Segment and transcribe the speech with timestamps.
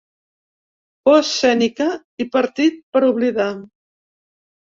[1.07, 1.89] “Por escènica”
[2.25, 3.49] i “partit per oblidar”.